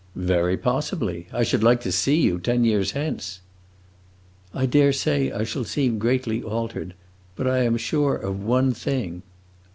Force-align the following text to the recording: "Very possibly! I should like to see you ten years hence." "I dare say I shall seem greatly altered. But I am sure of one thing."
"Very 0.15 0.57
possibly! 0.57 1.27
I 1.31 1.43
should 1.43 1.61
like 1.61 1.79
to 1.81 1.91
see 1.91 2.19
you 2.19 2.39
ten 2.39 2.63
years 2.63 2.93
hence." 2.93 3.39
"I 4.51 4.65
dare 4.65 4.93
say 4.93 5.31
I 5.31 5.43
shall 5.43 5.63
seem 5.63 5.99
greatly 5.99 6.41
altered. 6.41 6.95
But 7.35 7.45
I 7.45 7.59
am 7.59 7.77
sure 7.77 8.15
of 8.15 8.41
one 8.43 8.73
thing." 8.73 9.21